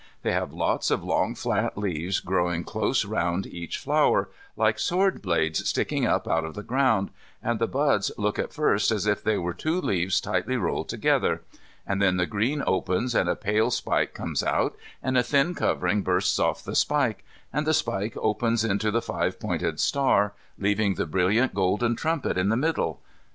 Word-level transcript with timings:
They 0.23 0.31
have 0.31 0.51
lots 0.51 0.89
of 0.89 1.03
long 1.03 1.35
flat 1.35 1.77
leaves 1.77 2.21
growing 2.21 2.63
close 2.63 3.05
round 3.05 3.45
each 3.45 3.77
flower, 3.77 4.29
like 4.57 4.79
sword 4.79 5.21
blades 5.21 5.69
sticking 5.69 6.07
up 6.07 6.27
out 6.27 6.43
of 6.43 6.55
the 6.55 6.63
ground, 6.63 7.11
and 7.43 7.59
the 7.59 7.67
buds 7.67 8.11
look 8.17 8.39
at 8.39 8.51
first 8.51 8.89
as 8.91 9.05
if 9.05 9.23
they 9.23 9.37
were 9.37 9.53
two 9.53 9.79
leaves 9.79 10.19
tightly 10.19 10.57
rolled 10.57 10.89
together. 10.89 11.43
And 11.85 12.01
then 12.01 12.17
the 12.17 12.25
green 12.25 12.63
opens 12.65 13.13
and 13.13 13.29
a 13.29 13.35
pale 13.35 13.69
spike 13.69 14.15
comes 14.15 14.41
out, 14.41 14.75
and 15.03 15.19
a 15.19 15.21
thin 15.21 15.53
covering 15.53 16.01
bursts 16.01 16.39
off 16.39 16.63
the 16.63 16.73
spike, 16.75 17.23
and 17.53 17.67
the 17.67 17.71
spike 17.75 18.17
opens 18.17 18.65
into 18.65 18.89
the 18.89 19.03
five 19.03 19.39
pointed 19.39 19.79
star, 19.79 20.33
leaving 20.57 20.95
the 20.95 21.05
brilliant 21.05 21.53
golden 21.53 21.95
trumpet 21.95 22.39
in 22.39 22.49
the 22.49 22.57
middle. 22.57 23.03